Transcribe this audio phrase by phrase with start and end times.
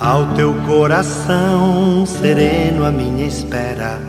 [0.00, 4.00] Ao teu coração sereno, a minha espera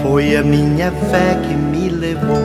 [0.00, 2.38] foi a minha fé que me levou.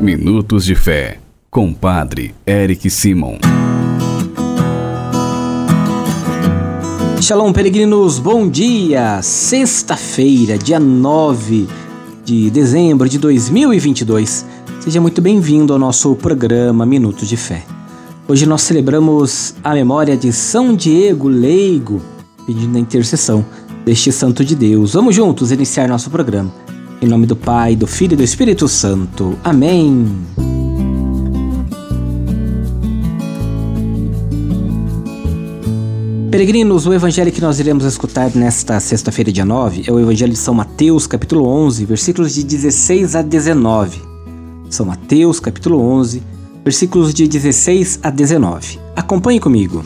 [0.00, 1.18] Minutos de Fé,
[1.50, 3.38] com Padre Eric Simon.
[7.20, 9.20] Shalom, peregrinos, bom dia!
[9.20, 11.66] Sexta-feira, dia 9
[12.24, 14.46] de dezembro de 2022.
[14.78, 17.73] Seja muito bem-vindo ao nosso programa Minutos de Fé.
[18.26, 22.00] Hoje nós celebramos a memória de São Diego Leigo,
[22.46, 23.44] pedindo a intercessão
[23.84, 24.94] deste santo de Deus.
[24.94, 26.50] Vamos juntos iniciar nosso programa.
[27.02, 29.38] Em nome do Pai, do Filho e do Espírito Santo.
[29.44, 30.06] Amém.
[36.30, 40.38] Peregrinos, o evangelho que nós iremos escutar nesta sexta-feira, dia 9, é o evangelho de
[40.38, 44.00] São Mateus, capítulo 11, versículos de 16 a 19.
[44.70, 46.22] São Mateus, capítulo 11,
[46.64, 48.80] versículos de 16 a 19.
[48.96, 49.84] Acompanhe comigo.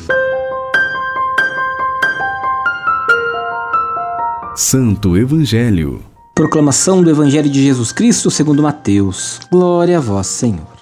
[4.54, 6.00] Santo Evangelho.
[6.34, 9.40] Proclamação do Evangelho de Jesus Cristo segundo Mateus.
[9.50, 10.78] Glória a vós, Senhor.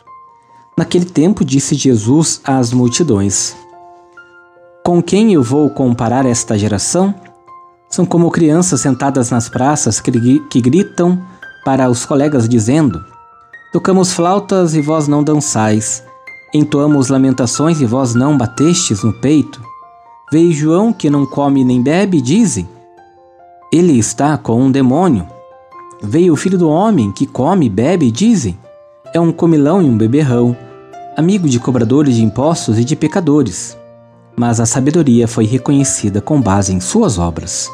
[0.77, 3.57] Naquele tempo disse Jesus às multidões:
[4.85, 7.15] Com quem eu vou comparar esta geração?
[7.89, 11.23] São como crianças sentadas nas praças que, que gritam
[11.65, 13.03] para os colegas dizendo:
[13.73, 16.03] Tocamos flautas e vós não dançais.
[16.55, 19.61] Entoamos lamentações e vós não batestes no peito.
[20.33, 22.69] Veio João que não come nem bebe, dizem.
[23.73, 25.27] Ele está com um demônio.
[26.03, 28.59] Veio o filho do homem que come e bebe, dizem.
[29.13, 30.57] É um comilão e um beberrão,
[31.17, 33.77] amigo de cobradores de impostos e de pecadores.
[34.37, 37.71] Mas a sabedoria foi reconhecida com base em suas obras.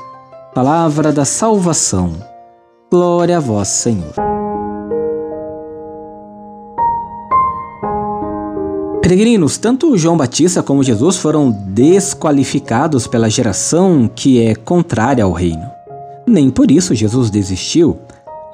[0.55, 2.13] Palavra da salvação.
[2.91, 4.32] Glória a vós, Senhor.
[9.13, 15.71] Peregrinos, tanto João Batista como Jesus foram desqualificados pela geração que é contrária ao reino.
[16.27, 17.99] Nem por isso Jesus desistiu.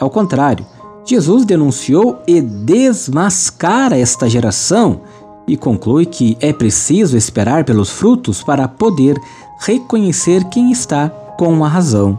[0.00, 0.66] Ao contrário,
[1.04, 5.02] Jesus denunciou e desmascara esta geração
[5.46, 9.16] e conclui que é preciso esperar pelos frutos para poder
[9.60, 11.08] reconhecer quem está
[11.38, 12.18] com a razão.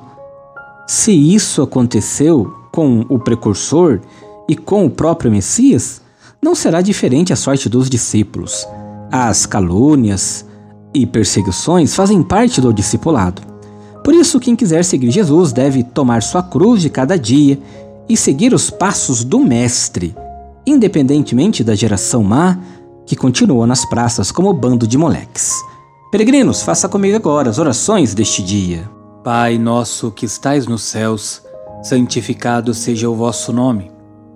[0.87, 3.99] Se isso aconteceu com o precursor
[4.47, 6.01] e com o próprio Messias,
[6.41, 8.65] não será diferente a sorte dos discípulos.
[9.11, 10.45] As calúnias
[10.93, 13.41] e perseguições fazem parte do discipulado.
[14.03, 17.59] Por isso, quem quiser seguir Jesus deve tomar sua cruz de cada dia
[18.07, 20.15] e seguir os passos do Mestre,
[20.65, 22.57] independentemente da geração má
[23.05, 25.53] que continua nas praças como bando de moleques.
[26.11, 28.89] Peregrinos, faça comigo agora as orações deste dia.
[29.23, 31.41] Pai nosso que estais nos céus,
[31.83, 33.91] santificado seja o vosso nome.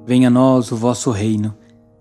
[0.05, 1.55] Venha a nós o vosso reino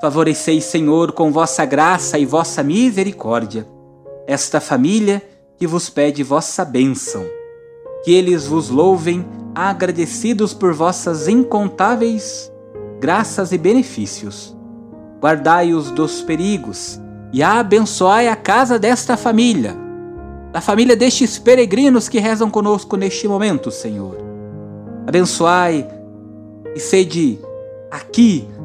[0.00, 3.66] Favoreceis, Senhor, com vossa graça e vossa misericórdia,
[4.26, 5.22] esta família
[5.56, 7.24] que vos pede vossa bênção.
[8.04, 9.24] Que eles vos louvem,
[9.54, 12.52] agradecidos por vossas incontáveis
[13.00, 14.56] graças e benefícios.
[15.20, 17.00] Guardai-os dos perigos
[17.32, 19.76] e abençoai a casa desta família,
[20.52, 24.16] da família destes peregrinos que rezam conosco neste momento, Senhor.
[25.06, 25.86] Abençoai
[26.74, 27.38] e sede
[27.90, 28.48] aqui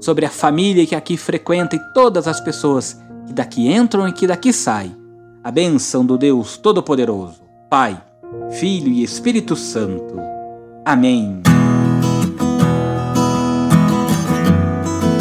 [0.00, 4.26] sobre a família que aqui frequenta e todas as pessoas que daqui entram e que
[4.26, 4.96] daqui saem.
[5.42, 7.40] A bênção do Deus Todo-Poderoso,
[7.70, 8.00] Pai,
[8.50, 10.14] Filho e Espírito Santo.
[10.84, 11.42] Amém.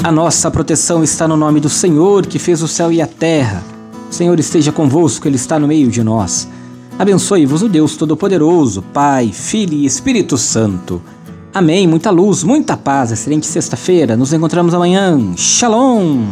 [0.04, 3.62] A nossa proteção está no nome do Senhor que fez o céu e a terra.
[4.10, 6.48] O Senhor esteja convosco, Ele está no meio de nós.
[6.98, 11.02] Abençoe-vos o Deus Todo-Poderoso, Pai, Filho e Espírito Santo.
[11.54, 11.88] Amém.
[11.88, 13.12] Muita luz, muita paz.
[13.12, 14.16] Excelente sexta-feira.
[14.16, 15.20] Nos encontramos amanhã.
[15.36, 16.24] Shalom.